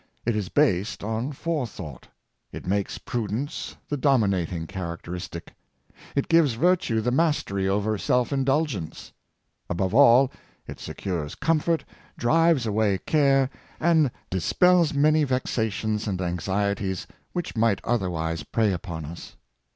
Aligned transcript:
It 0.25 0.35
is 0.35 0.49
based 0.49 1.03
on 1.03 1.31
forethought. 1.31 2.07
It 2.51 2.65
makes 2.65 2.97
prudence 2.97 3.75
the 3.87 3.97
dominating 3.97 4.65
characteristic. 4.65 5.53
It 6.15 6.27
gives 6.27 6.53
virtue 6.55 7.01
the 7.01 7.11
mastery 7.11 7.69
over 7.69 7.99
self 7.99 8.33
indulgence. 8.33 9.11
Above 9.69 9.93
all, 9.93 10.31
it 10.65 10.79
secures 10.79 11.35
comfort, 11.35 11.85
drives 12.17 12.65
away 12.65 12.97
care, 12.97 13.51
and 13.79 14.09
dispels 14.31 14.91
many 14.95 15.23
vexations 15.23 16.07
and 16.07 16.19
anxieties 16.19 17.05
which 17.33 17.55
might 17.55 17.79
otherwise 17.83 18.41
prey 18.41 18.73
upon 18.73 19.05
us. 19.05 19.35